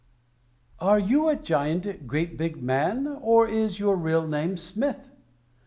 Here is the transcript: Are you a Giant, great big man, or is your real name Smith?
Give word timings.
Are 0.79 0.97
you 0.97 1.29
a 1.29 1.35
Giant, 1.35 2.07
great 2.07 2.35
big 2.35 2.57
man, 2.59 3.05
or 3.05 3.47
is 3.47 3.77
your 3.77 3.95
real 3.95 4.27
name 4.27 4.57
Smith? 4.57 5.11